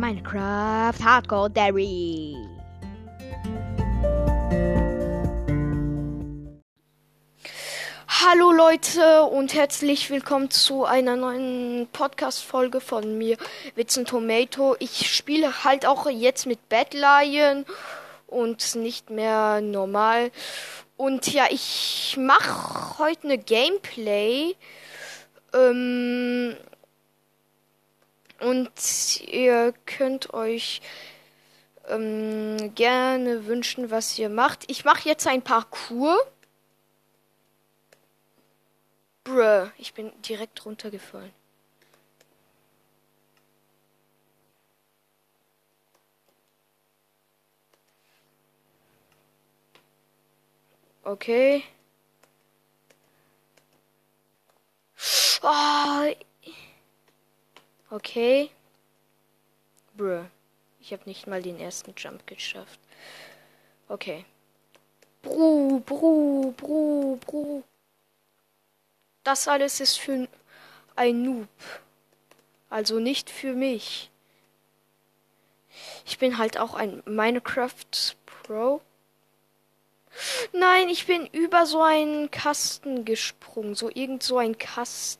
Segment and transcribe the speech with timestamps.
[0.00, 2.34] Minecraft Hardcore Dairy.
[8.08, 13.36] Hallo Leute und herzlich willkommen zu einer neuen Podcast-Folge von mir,
[13.74, 14.74] Witzen Tomato.
[14.78, 17.66] Ich spiele halt auch jetzt mit Bad Lion
[18.26, 20.30] und nicht mehr normal.
[20.96, 24.54] Und ja, ich mache heute eine Gameplay.
[25.52, 26.56] Ähm,
[28.40, 30.80] und ihr könnt euch
[31.88, 34.70] ähm, gerne wünschen, was ihr macht.
[34.70, 36.20] Ich mache jetzt ein Parcours.
[39.24, 41.32] Bruh, ich bin direkt runtergefallen.
[51.04, 51.64] Okay.
[55.42, 55.79] Oh.
[57.90, 58.50] Okay.
[59.96, 60.24] Bruh.
[60.80, 62.78] Ich habe nicht mal den ersten Jump geschafft.
[63.88, 64.24] Okay.
[65.22, 67.62] Bru, bru, bru, bru.
[69.24, 70.28] Das alles ist für
[70.96, 71.48] ein Noob.
[72.70, 74.10] Also nicht für mich.
[76.06, 78.80] Ich bin halt auch ein Minecraft Pro.
[80.52, 83.74] Nein, ich bin über so einen Kasten gesprungen.
[83.74, 85.19] So irgend so ein Kasten.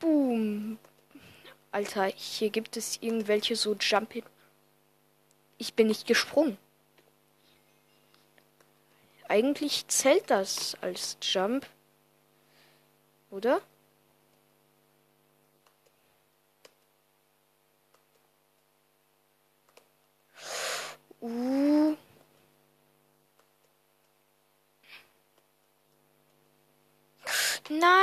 [0.00, 0.78] Boom.
[1.70, 4.24] Alter, hier gibt es irgendwelche so Jumping.
[5.58, 6.58] Ich bin nicht gesprungen.
[9.28, 11.66] Eigentlich zählt das als Jump.
[13.30, 13.60] Oder?
[21.20, 21.94] Uh.
[27.68, 27.99] Nein!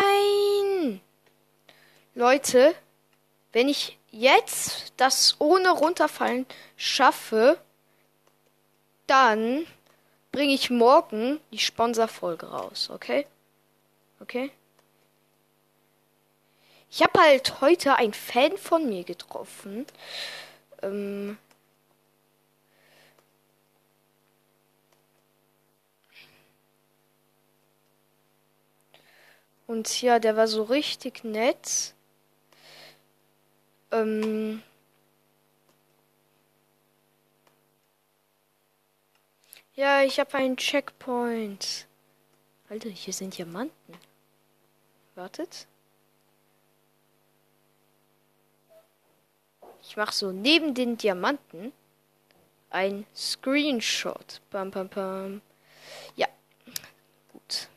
[2.18, 2.74] Leute,
[3.54, 7.60] wenn ich jetzt das ohne runterfallen schaffe,
[9.06, 9.68] dann
[10.32, 13.28] bringe ich morgen die Sponsorfolge raus, okay?
[14.20, 14.50] Okay?
[16.90, 19.86] Ich habe halt heute einen Fan von mir getroffen.
[20.82, 21.38] Ähm,
[29.68, 31.94] Und ja, der war so richtig nett.
[33.92, 34.62] Ähm
[39.76, 41.88] ja, ich habe einen Checkpoint.
[42.70, 43.98] Alter, hier sind Diamanten.
[45.16, 45.68] Wartet.
[49.82, 51.72] Ich mache so neben den Diamanten
[52.70, 54.42] ein Screenshot.
[54.52, 55.42] Bam, bam, bam.
[56.16, 56.28] Ja,
[57.32, 57.70] gut.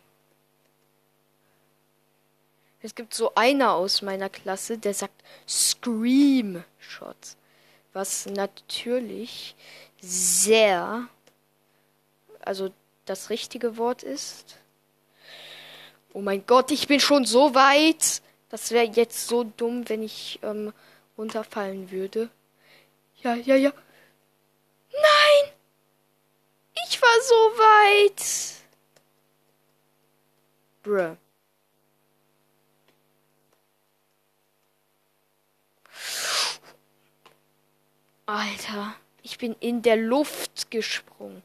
[2.83, 7.37] Es gibt so einer aus meiner Klasse, der sagt Scream-Shot.
[7.93, 9.55] Was natürlich
[10.01, 11.09] sehr,
[12.41, 12.71] also
[13.05, 14.57] das richtige Wort ist.
[16.13, 18.23] Oh mein Gott, ich bin schon so weit.
[18.49, 20.73] Das wäre jetzt so dumm, wenn ich ähm,
[21.19, 22.31] runterfallen würde.
[23.23, 23.73] Ja, ja, ja.
[24.93, 25.53] Nein!
[26.89, 28.23] Ich war so weit.
[30.83, 31.17] Bruh.
[38.31, 41.43] Alter, ich bin in der Luft gesprungen.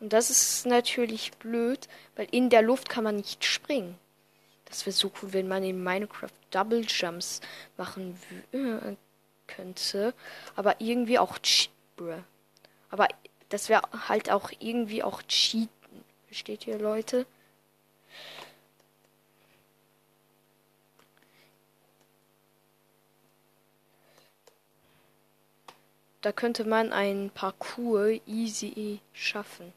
[0.00, 3.98] Und das ist natürlich blöd, weil in der Luft kann man nicht springen.
[4.64, 7.42] Das wäre so cool, wenn man in Minecraft Double Jumps
[7.76, 8.18] machen
[8.52, 8.96] äh,
[9.46, 10.14] könnte.
[10.56, 11.38] Aber irgendwie auch
[11.96, 12.22] Bruh.
[12.88, 13.08] Aber
[13.50, 15.68] das wäre halt auch irgendwie auch Cheaten.
[16.28, 17.26] Versteht ihr, Leute?
[26.22, 29.72] Da könnte man ein Parcours easy schaffen.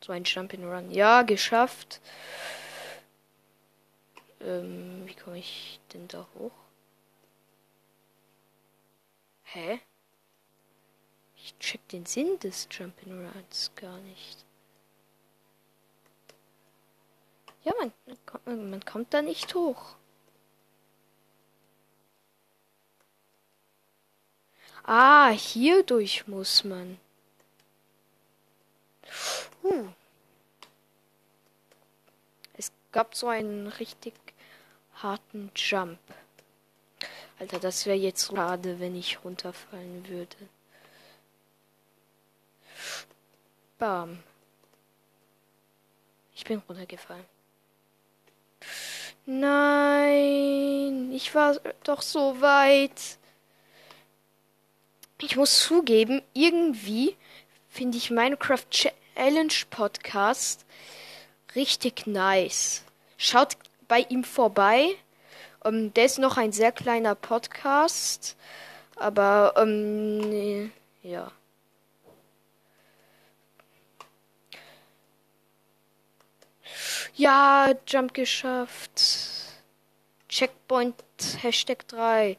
[0.00, 0.90] So ein Jump'n'Run.
[0.90, 2.00] Ja, geschafft.
[4.40, 6.52] Ähm, wie komme ich denn da hoch?
[9.42, 9.80] Hä?
[11.36, 14.44] Ich check den Sinn des Jump'n'Runs gar nicht.
[17.64, 19.96] Ja, man, man kommt da nicht hoch.
[24.88, 26.96] Ah, hier durch muss man.
[29.64, 29.88] Uh.
[32.56, 34.14] Es gab so einen richtig
[34.94, 35.98] harten Jump.
[37.40, 40.36] Alter, das wäre jetzt schade, wenn ich runterfallen würde.
[43.78, 44.22] Bam.
[46.32, 47.24] Ich bin runtergefallen.
[49.26, 53.18] Nein, ich war doch so weit.
[55.20, 57.16] Ich muss zugeben, irgendwie
[57.68, 60.66] finde ich Minecraft Challenge Podcast
[61.56, 62.84] richtig nice.
[63.16, 63.56] Schaut
[63.88, 64.94] bei ihm vorbei.
[65.64, 68.36] Um, ähm, der ist noch ein sehr kleiner Podcast.
[68.96, 70.70] Aber, ähm, nee,
[71.02, 71.32] ja.
[77.14, 79.00] Ja, Jump geschafft.
[80.28, 80.94] Checkpoint
[81.42, 82.36] Hashtag 3.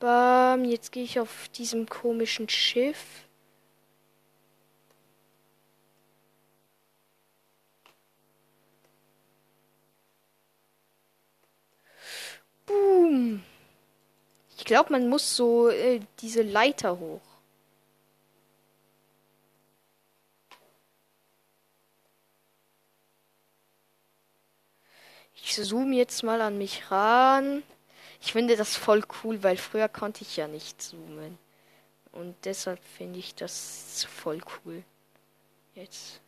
[0.00, 3.26] Bam, jetzt gehe ich auf diesem komischen Schiff.
[12.66, 13.42] Boom.
[14.56, 17.20] Ich glaube, man muss so äh, diese Leiter hoch.
[25.34, 27.62] Ich zoome jetzt mal an mich ran.
[28.20, 31.38] Ich finde das voll cool, weil früher konnte ich ja nicht zoomen.
[32.12, 34.82] Und deshalb finde ich das voll cool.
[35.74, 36.20] Jetzt.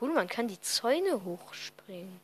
[0.00, 2.20] Cool, man kann die Zäune hochspringen.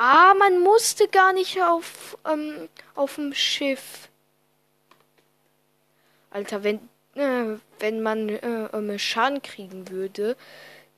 [0.00, 4.08] Ah, man musste gar nicht auf, ähm, auf dem Schiff.
[6.30, 6.88] Alter, wenn,
[7.18, 10.36] äh, wenn man äh, Schaden kriegen würde,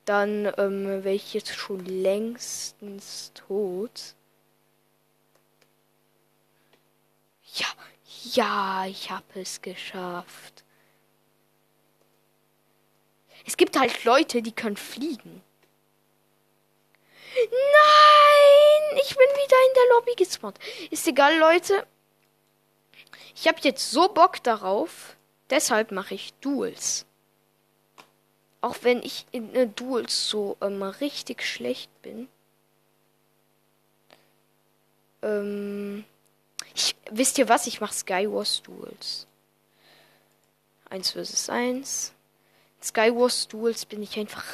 [0.05, 4.15] dann ähm, wäre ich jetzt schon längstens tot.
[7.53, 7.67] Ja,
[8.33, 10.63] ja, ich habe es geschafft.
[13.45, 15.41] Es gibt halt Leute, die können fliegen.
[17.33, 20.59] Nein, ich bin wieder in der Lobby gespawnt.
[20.89, 21.85] Ist egal, Leute.
[23.35, 25.15] Ich habe jetzt so Bock darauf.
[25.51, 27.05] Deshalb mache ich Duels.
[28.61, 32.29] Auch wenn ich in äh, Duels so ähm, richtig schlecht bin.
[35.21, 36.05] Ähm,
[36.73, 37.67] ich, wisst ihr was?
[37.67, 39.27] Ich mache Skywars Duels.
[40.89, 42.13] 1 vs 1.
[42.81, 44.45] Skywars Duels bin ich einfach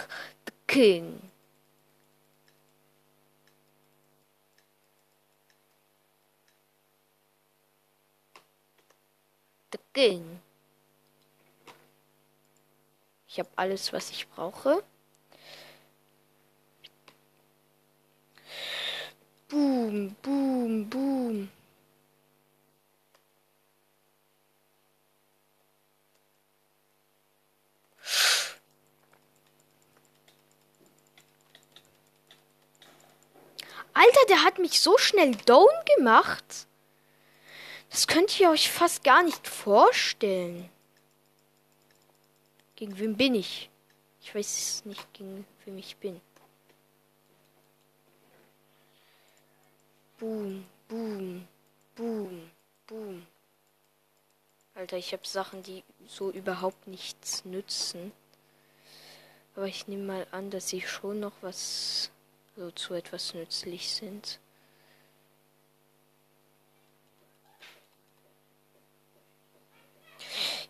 [0.48, 1.22] the King.
[9.72, 10.40] The King.
[13.38, 14.84] Ich habe alles, was ich brauche.
[19.48, 21.52] Boom, boom, boom.
[33.94, 36.66] Alter, der hat mich so schnell down gemacht.
[37.92, 40.72] Das könnt ihr euch fast gar nicht vorstellen.
[42.78, 43.72] Gegen wen bin ich?
[44.22, 46.22] Ich weiß nicht, gegen wem ich bin.
[50.20, 51.48] Boom, boom,
[51.96, 52.52] boom,
[52.86, 53.26] boom.
[54.76, 58.12] Alter, ich habe Sachen, die so überhaupt nichts nützen.
[59.56, 62.12] Aber ich nehme mal an, dass sie schon noch was
[62.56, 64.40] so zu etwas nützlich sind.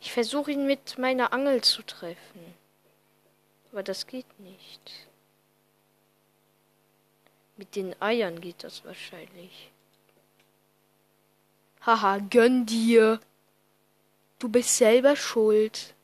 [0.01, 2.55] Ich versuche ihn mit meiner Angel zu treffen.
[3.71, 5.07] Aber das geht nicht.
[7.57, 9.71] Mit den Eiern geht das wahrscheinlich.
[11.81, 13.19] Haha, gönn dir.
[14.39, 15.95] Du bist selber schuld.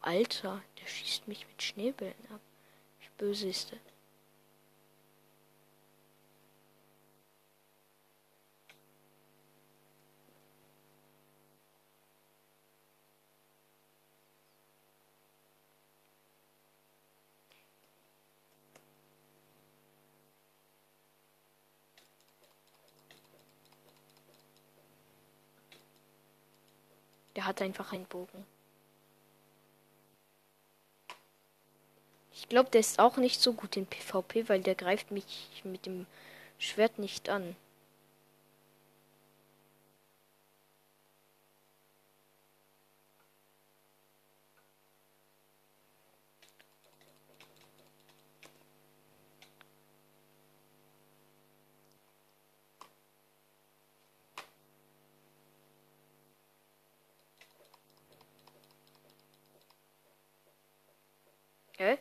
[0.00, 2.40] Alter, der schießt mich mit Schneebällen ab.
[3.00, 3.72] Wie böse ist?
[27.38, 28.44] Der hat einfach einen Bogen.
[32.32, 35.86] Ich glaube, der ist auch nicht so gut in PvP, weil der greift mich mit
[35.86, 36.08] dem
[36.58, 37.54] Schwert nicht an.
[61.78, 61.96] Hä?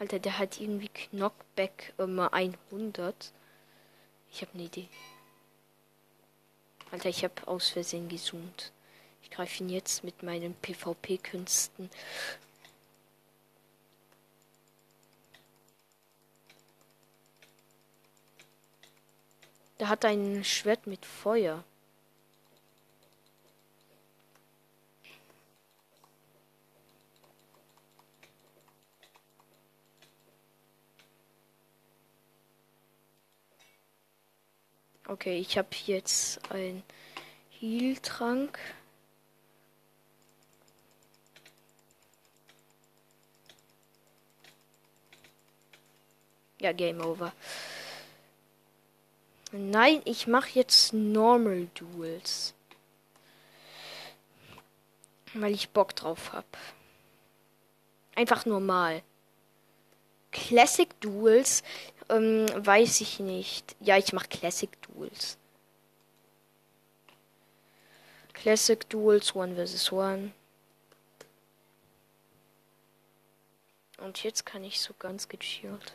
[0.00, 3.32] Alter, der hat irgendwie Knockback immer 100.
[4.32, 4.88] Ich habe eine Idee.
[6.90, 8.72] Alter, ich habe aus Versehen gezoomt.
[9.22, 11.90] Ich greife ihn jetzt mit meinen PvP-Künsten.
[19.78, 21.62] Der hat ein Schwert mit Feuer.
[35.10, 36.84] Okay, ich habe jetzt ein
[37.58, 38.56] Heal-Trank.
[46.60, 47.32] Ja, Game Over.
[49.50, 52.54] Nein, ich mache jetzt Normal Duels.
[55.34, 56.46] Weil ich Bock drauf habe.
[58.14, 59.02] Einfach normal.
[60.30, 61.64] Classic Duels
[62.10, 63.76] ähm, weiß ich nicht.
[63.80, 65.38] Ja, ich mache Classic Duels.
[68.34, 70.32] Classic Duels One vs One.
[73.98, 75.94] Und jetzt kann ich so ganz gechillt.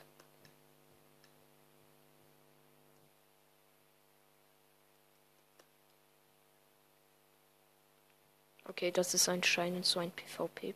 [8.68, 10.74] Okay, das ist anscheinend so ein PvP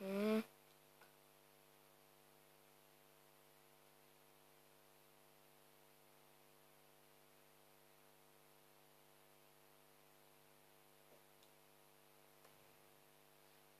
[0.00, 0.42] Hm.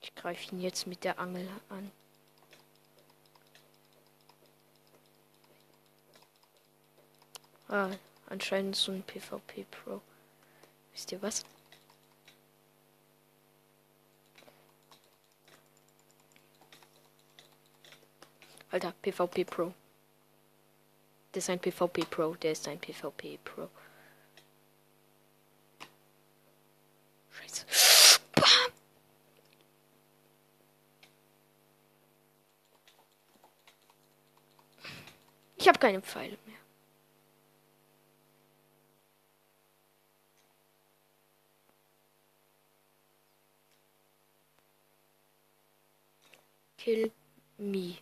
[0.01, 1.91] Ich greife ihn jetzt mit der Angel an.
[7.69, 7.91] Ah,
[8.27, 10.01] anscheinend so ein PvP Pro.
[10.93, 11.45] Wisst ihr was?
[18.71, 19.73] Alter, PvP Pro.
[21.33, 23.69] Der ist ein PvP Pro, der ist ein PvP Pro.
[27.31, 27.67] Scheiße.
[28.35, 28.73] Bam.
[35.57, 36.59] Ich habe keine Pfeile mehr.
[46.77, 47.13] Kill
[47.59, 47.97] me.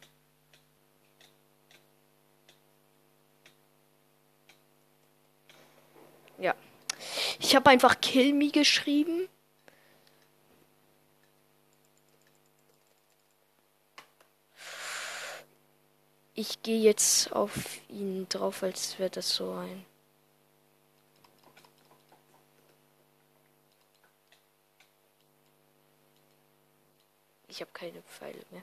[6.38, 6.54] Ja.
[7.40, 9.28] Ich habe einfach Kill Me geschrieben.
[16.34, 19.86] Ich gehe jetzt auf ihn drauf, als wäre das so ein.
[27.48, 28.62] Ich habe keine Pfeile mehr.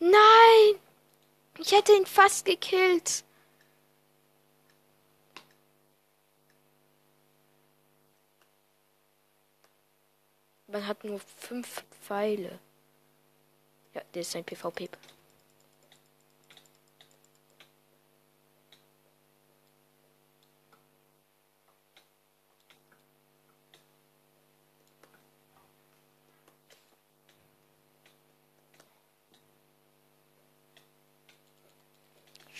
[0.00, 0.80] Nein!
[1.58, 3.24] Ich hätte ihn fast gekillt.
[10.66, 12.58] Man hat nur fünf Pfeile.
[13.92, 14.88] Ja, der ist ein PvP.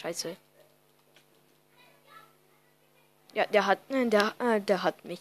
[0.05, 0.37] Scheiße.
[3.33, 5.21] Ja, der hat, der, äh, der hat mich.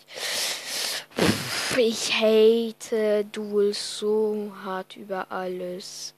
[1.77, 6.13] Ich hate Duels so hart über alles.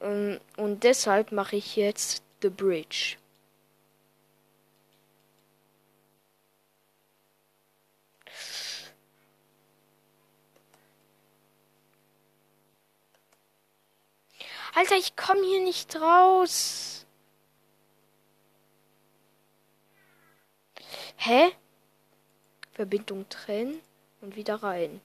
[0.00, 3.16] Ähm, und deshalb mache ich jetzt The Bridge.
[14.76, 17.06] Alter, ich komme hier nicht raus.
[21.16, 21.50] Hä?
[22.72, 23.80] Verbindung trennen
[24.20, 25.00] und wieder rein.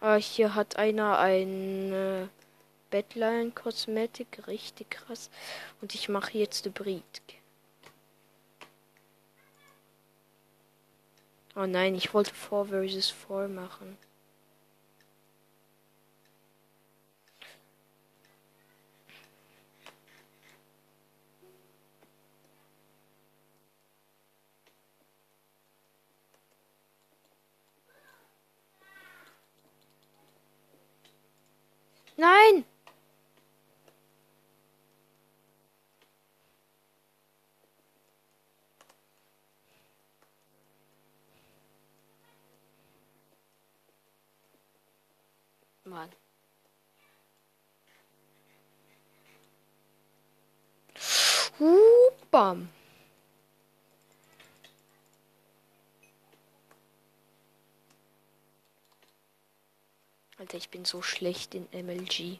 [0.00, 2.30] Ah, hier hat einer ein
[2.88, 5.28] Bettlein Kosmetik, richtig krass.
[5.82, 7.04] Und ich mache jetzt Hybrid.
[11.60, 13.98] Oh nein, ich wollte 4 versus 4 machen.
[32.16, 32.67] Nein!
[45.88, 46.10] Mann.
[52.30, 52.68] Bam.
[60.38, 62.38] Alter, ich bin so schlecht in MLG.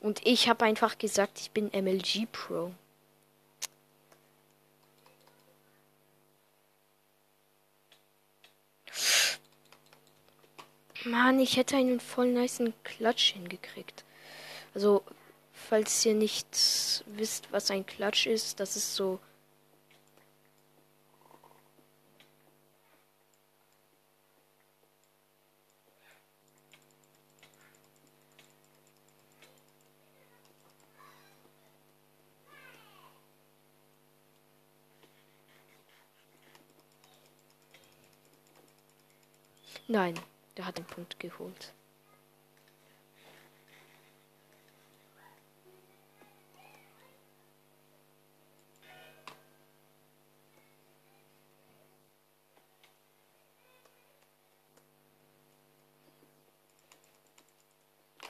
[0.00, 2.72] Und ich habe einfach gesagt, ich bin MLG Pro.
[11.04, 14.04] Mann, ich hätte einen voll niceen Klatsch hingekriegt.
[14.74, 15.02] Also,
[15.52, 16.48] falls ihr nicht
[17.06, 19.20] wisst, was ein Klatsch ist, das ist so.
[39.86, 40.14] Nein,
[40.56, 41.72] der hat den Punkt geholt.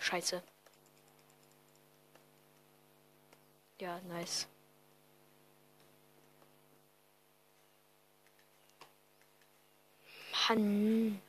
[0.00, 0.42] Scheiße.
[3.80, 4.46] Ja, nice.
[10.48, 11.20] Mann.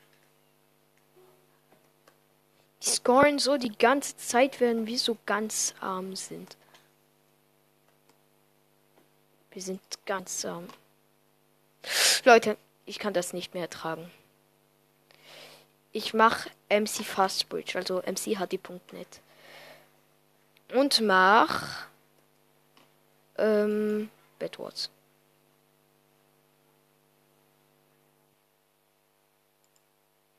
[2.86, 6.56] Scoren so die ganze Zeit, während wir so ganz arm sind.
[9.50, 10.68] Wir sind ganz arm.
[12.26, 14.12] Leute, ich kann das nicht mehr ertragen.
[15.94, 19.22] Ich mache MC Fastbridge, also mchd.net.
[20.74, 21.88] Und mach
[23.38, 24.92] ähm, Bedwars.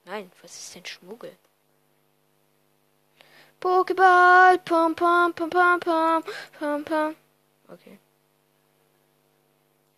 [0.04, 1.36] Nein, was ist denn Schmuggel?
[3.60, 6.22] Pokéball, pom pom pom pom pom
[6.58, 7.16] pom pom.
[7.68, 7.98] Okay.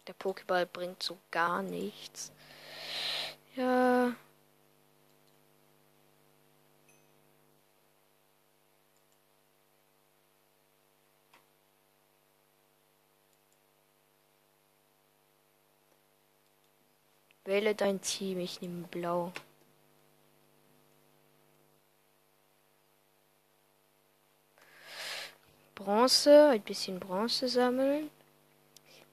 [0.06, 2.32] Der Pokéball bringt so gar nichts.
[3.56, 4.14] Ja.
[17.44, 19.32] Wähle dein Team, ich nehme blau.
[25.78, 28.10] Bronze, ein bisschen Bronze sammeln.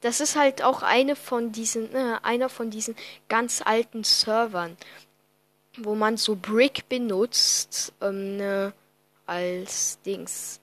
[0.01, 2.95] Das ist halt auch eine von diesen, äh, einer von diesen
[3.29, 4.75] ganz alten Servern,
[5.77, 8.71] wo man so Brick benutzt ähm, äh,
[9.27, 10.59] als Dings,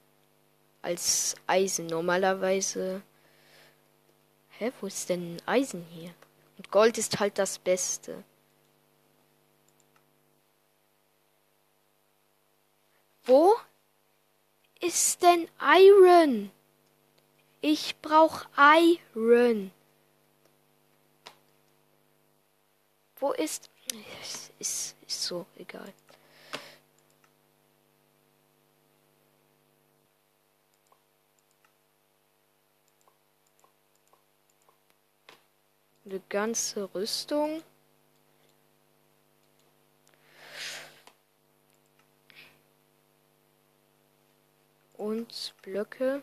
[0.82, 1.86] als Eisen.
[1.86, 3.02] Normalerweise.
[4.58, 6.12] Hä, wo ist denn Eisen hier?
[6.58, 8.24] Und Gold ist halt das Beste.
[13.24, 13.54] Wo
[14.82, 16.50] ist denn Iron?
[17.60, 19.70] Ich brauch Iron.
[23.16, 23.70] Wo ist.
[24.58, 25.92] Ist, ist so, egal.
[36.04, 37.62] Eine ganze Rüstung.
[45.02, 46.22] uns Blöcke.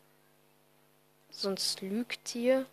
[1.31, 2.65] Sonst lügt ihr.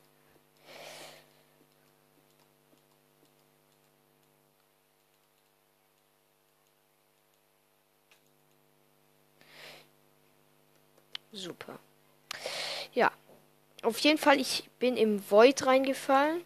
[11.33, 11.79] Super.
[12.93, 13.13] Ja.
[13.83, 16.45] Auf jeden Fall, ich bin im Void reingefallen.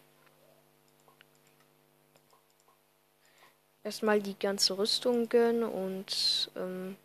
[3.83, 6.95] erstmal die ganze Rüstung gönnen und ähm,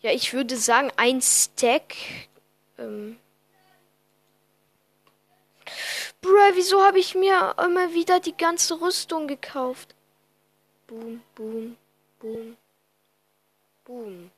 [0.00, 1.94] ja, ich würde sagen, ein Stack.
[2.78, 3.18] Ähm,
[6.20, 9.94] Bruh, wieso habe ich mir immer wieder die ganze Rüstung gekauft?
[10.86, 11.76] Boom, boom,
[12.18, 12.56] boom,
[13.84, 14.30] boom.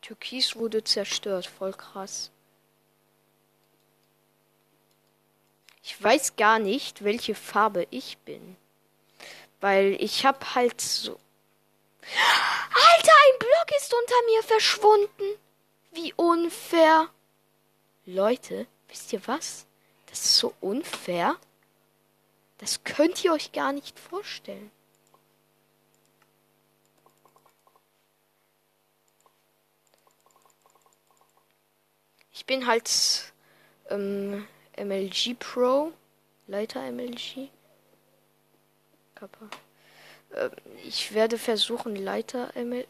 [0.00, 2.30] Türkis wurde zerstört, voll krass.
[5.86, 8.56] Ich weiß gar nicht, welche Farbe ich bin.
[9.60, 11.12] Weil ich hab halt so.
[12.00, 15.38] Alter, ein Block ist unter mir verschwunden.
[15.92, 17.10] Wie unfair.
[18.06, 19.66] Leute, wisst ihr was?
[20.06, 21.36] Das ist so unfair.
[22.56, 24.70] Das könnt ihr euch gar nicht vorstellen.
[32.32, 33.34] Ich bin halt
[33.90, 35.92] ähm, MLG Pro,
[36.46, 37.48] Leiter MLG.
[39.14, 39.48] Kappa.
[40.34, 40.50] Ähm,
[40.84, 42.86] ich werde versuchen, Leiter ML.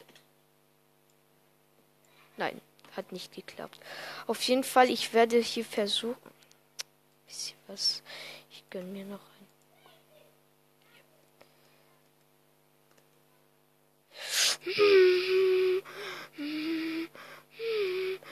[2.37, 2.61] Nein,
[2.97, 3.79] hat nicht geklappt.
[4.27, 6.31] Auf jeden Fall, ich werde hier versuchen.
[7.27, 8.03] Bisschen was.
[8.51, 9.35] Ich gönne mir noch ein.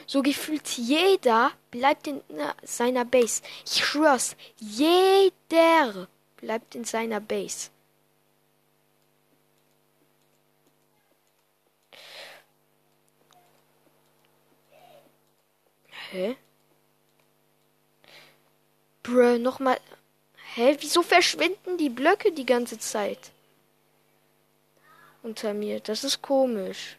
[0.07, 2.21] So gefühlt jeder bleibt in
[2.63, 3.43] seiner Base.
[3.65, 7.71] Ich schwör's, jeder bleibt in seiner Base.
[16.11, 16.37] Hä?
[19.03, 19.81] Bruh, nochmal.
[20.55, 20.77] Hä?
[20.81, 23.31] Wieso verschwinden die Blöcke die ganze Zeit?
[25.23, 25.81] Unter mir.
[25.81, 26.99] Das ist komisch.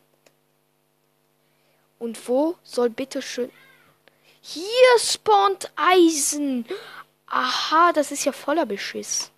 [2.00, 3.52] Und wo soll bitte schön.
[4.42, 6.66] Hier spawnt Eisen.
[7.28, 9.32] Aha, das ist ja voller Beschiss.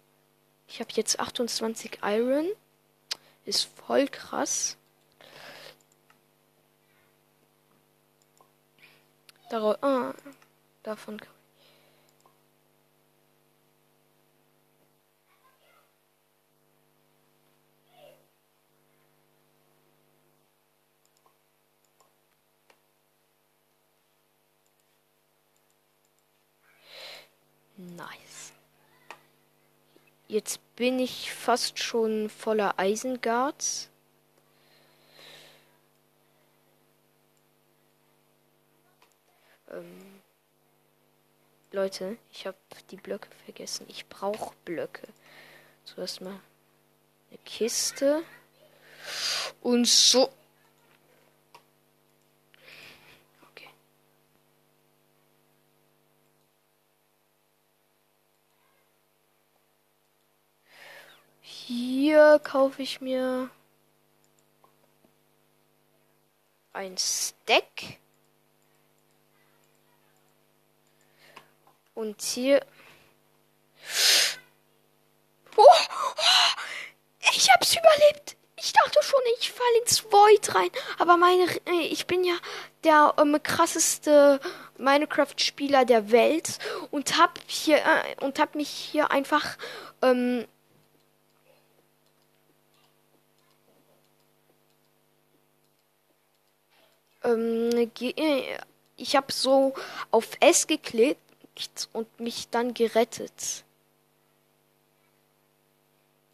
[0.67, 2.47] Ich habe jetzt 28 Iron.
[3.45, 4.77] Ist voll krass.
[9.49, 10.15] Darauf, ah,
[10.81, 11.34] davon kann
[27.77, 28.53] Nice.
[30.27, 33.89] Jetzt bin ich fast schon voller Eisenguards.
[39.69, 40.21] Ähm,
[41.71, 42.57] Leute, ich habe
[42.89, 43.85] die Blöcke vergessen.
[43.89, 45.07] Ich brauche Blöcke.
[45.83, 46.39] So erstmal
[47.29, 48.23] eine Kiste.
[49.61, 50.29] Und so.
[53.51, 53.69] Okay.
[62.07, 63.49] Hier kaufe ich mir
[66.71, 67.97] ein Stack.
[71.95, 72.63] Und hier.
[75.57, 76.21] Oh, oh,
[77.33, 78.37] ich hab's überlebt.
[78.55, 80.69] Ich dachte schon, ich falle ins Void rein.
[80.99, 82.35] Aber meine, äh, ich bin ja
[82.83, 84.39] der ähm, krasseste
[84.77, 86.59] Minecraft-Spieler der Welt
[86.91, 89.57] und hab hier äh, und hab mich hier einfach
[90.03, 90.45] ähm,
[97.25, 98.57] ähm, äh,
[98.97, 99.73] ich habe so
[100.11, 103.63] auf S geklickt und mich dann gerettet.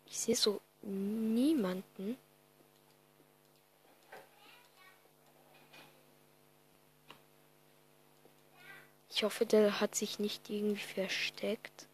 [0.05, 2.17] Ich sehe so niemanden.
[9.09, 11.87] Ich hoffe, der hat sich nicht irgendwie versteckt.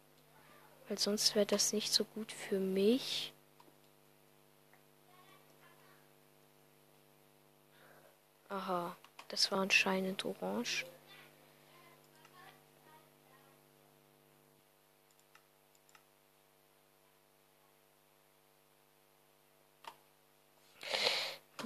[0.88, 3.32] Weil sonst wäre das nicht so gut für mich.
[8.48, 8.96] Aha,
[9.28, 10.86] das war anscheinend orange.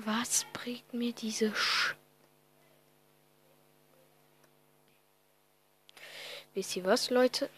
[0.04, 1.94] Was bringt mir diese Sch
[6.54, 7.48] Wisst ihr was, Leute?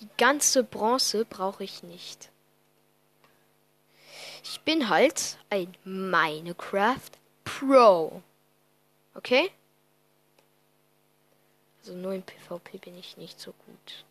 [0.00, 2.30] Die ganze Bronze brauche ich nicht.
[4.44, 7.10] Ich bin halt ein Minecraft
[7.44, 8.22] Pro.
[9.14, 9.50] Okay?
[11.80, 14.04] Also nur im PvP bin ich nicht so gut.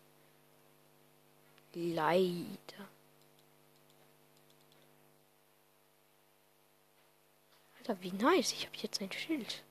[1.72, 2.88] Leider.
[7.78, 8.52] Alter, wie nice.
[8.52, 9.62] Ich habe jetzt ein Schild.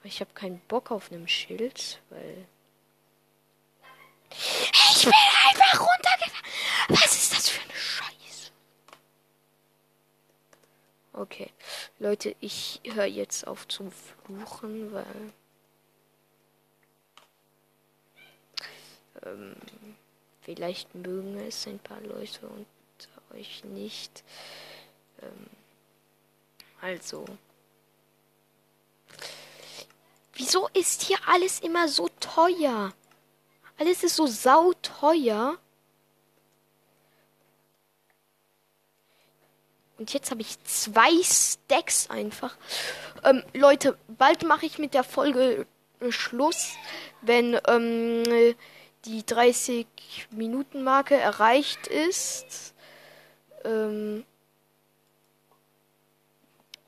[0.00, 2.46] Aber ich habe keinen Bock auf einem Schild, weil...
[4.30, 5.12] Ich bin
[5.48, 6.44] einfach runtergefallen.
[6.88, 8.50] Was ist das für eine Scheiße?
[11.14, 11.50] Okay.
[12.00, 15.32] Leute, ich höre jetzt auf zu fluchen, weil...
[19.22, 19.54] Ähm,
[20.42, 22.66] vielleicht mögen es ein paar Leute und
[23.32, 24.24] euch nicht.
[25.22, 25.46] Ähm,
[26.80, 27.24] also.
[30.32, 32.92] Wieso ist hier alles immer so teuer?
[33.78, 35.58] Alles ist so sauteuer.
[40.04, 42.58] Und jetzt habe ich zwei Stacks einfach.
[43.24, 45.64] Ähm, Leute, bald mache ich mit der Folge
[46.00, 46.74] äh, Schluss,
[47.22, 48.54] wenn ähm,
[49.06, 49.86] die 30
[50.28, 52.74] Minuten Marke erreicht ist.
[53.64, 54.26] Ähm,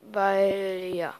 [0.02, 1.14] weil ja.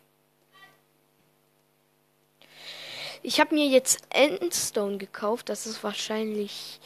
[3.22, 5.48] Ich habe mir jetzt Endstone gekauft.
[5.48, 6.78] Das ist wahrscheinlich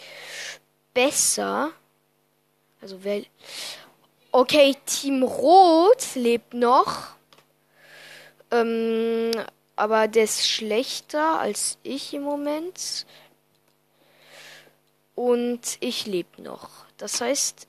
[0.95, 1.73] besser.
[2.81, 3.25] Also wer.
[4.33, 7.09] Okay, Team Rot lebt noch.
[8.53, 9.33] Ähm,
[9.75, 13.07] aber der ist schlechter als ich im Moment.
[15.17, 16.71] Und ich lebe noch.
[16.97, 17.67] Das heißt,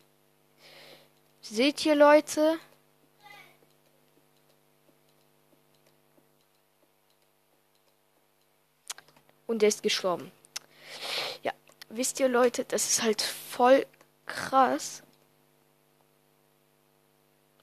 [1.41, 2.59] seht ihr Leute?
[9.47, 10.31] Und er ist gestorben.
[11.41, 11.53] Ja,
[11.89, 13.87] wisst ihr Leute, das ist halt voll
[14.27, 15.01] krass.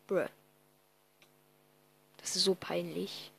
[0.08, 0.26] Bruh.
[2.16, 3.30] Das ist so peinlich.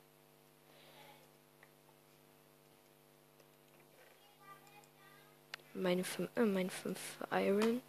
[5.73, 6.99] Meine 5 äh, mein fünf
[7.31, 7.81] Iron.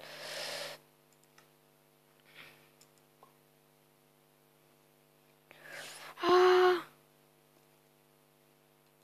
[6.23, 6.81] Ah.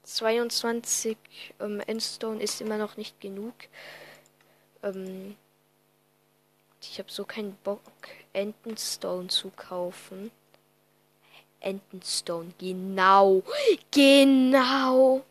[0.05, 1.19] 22
[1.61, 3.55] ähm, Endstone ist immer noch nicht genug.
[4.83, 5.37] Ähm,
[6.90, 7.81] ich habe so keinen Bock,
[8.33, 10.31] Entenstone zu kaufen.
[11.61, 13.42] Entenstone, genau.
[13.90, 15.25] Genau.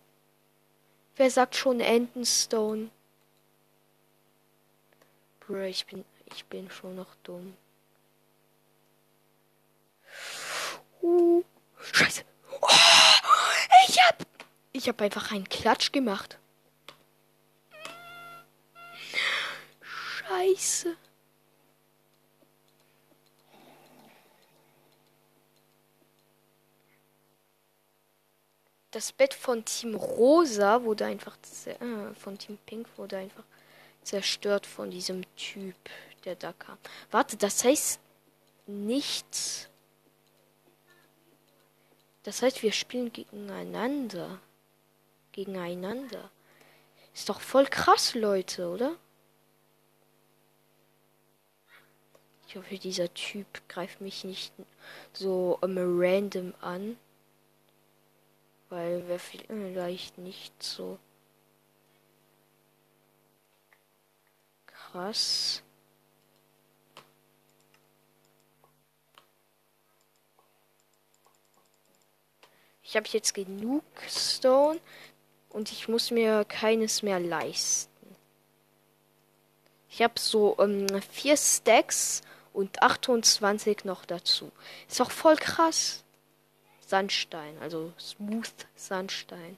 [1.15, 2.89] Wer sagt schon Entenstone?
[5.39, 7.55] Bro, ich bin, ich bin schon noch dumm.
[11.01, 11.43] Uh,
[11.79, 12.23] Scheiße.
[12.61, 12.67] Oh,
[13.87, 14.25] ich hab,
[14.71, 16.39] ich hab einfach einen Klatsch gemacht.
[20.27, 20.97] Scheiße.
[28.95, 33.43] Das Bett von Team Rosa wurde einfach äh, von Team Pink wurde einfach
[34.01, 35.75] zerstört von diesem Typ,
[36.23, 36.77] der da kam.
[37.11, 37.99] Warte, das heißt
[38.67, 39.67] nichts.
[42.23, 44.39] Das heißt, wir spielen gegeneinander.
[45.33, 46.31] Gegeneinander.
[47.13, 48.95] Ist doch voll krass, Leute, oder?
[52.47, 54.53] Ich hoffe, dieser Typ greift mich nicht
[55.11, 56.97] so um, random an.
[58.69, 60.97] Weil wäre vielleicht nicht so
[64.65, 65.61] krass.
[72.81, 74.79] Ich habe jetzt genug Stone
[75.49, 78.15] und ich muss mir keines mehr leisten.
[79.89, 82.21] Ich habe so ähm, vier Stacks
[82.53, 84.49] und 28 noch dazu.
[84.87, 86.04] Ist auch voll krass.
[86.85, 89.57] Sandstein, also Smooth Sandstein.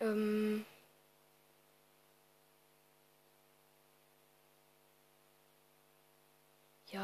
[0.00, 0.55] Ähm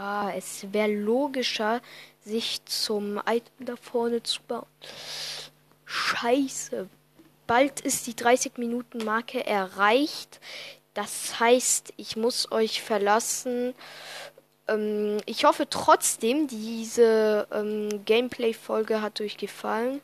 [0.03, 1.81] ja, es wäre logischer,
[2.25, 4.67] sich zum Item da vorne zu bauen.
[5.85, 6.89] Scheiße.
[7.47, 10.41] Bald ist die 30 Minuten Marke erreicht.
[10.95, 13.75] Das heißt, ich muss euch verlassen.
[14.69, 20.01] Ähm, ich hoffe trotzdem, diese ähm, Gameplay-Folge hat euch gefallen.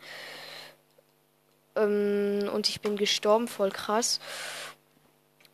[1.77, 4.21] Ähm, und ich bin gestorben, voll krass.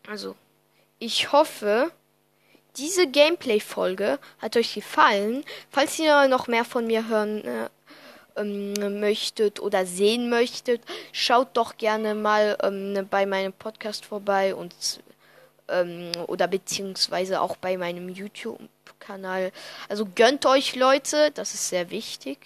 [0.07, 0.37] Also,
[0.99, 1.91] ich hoffe,
[2.77, 5.45] diese Gameplay-Folge hat euch gefallen.
[5.71, 7.69] Falls ihr noch mehr von mir hören äh,
[8.37, 10.83] ähm, möchtet oder sehen möchtet,
[11.13, 14.75] schaut doch gerne mal ähm, bei meinem Podcast vorbei und
[15.69, 19.53] ähm, oder beziehungsweise auch bei meinem YouTube-Kanal.
[19.89, 22.39] Also gönnt euch Leute, das ist sehr wichtig,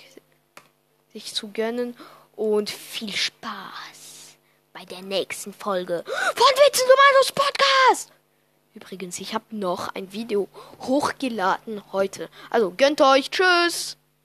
[1.13, 1.97] sich zu gönnen
[2.37, 4.37] und viel Spaß
[4.73, 8.18] bei der nächsten Folge von Witzen Podcast.
[8.79, 10.47] Übrigens, ich habe noch ein Video
[10.83, 12.29] hochgeladen heute.
[12.49, 13.98] Also gönnt euch, tschüss.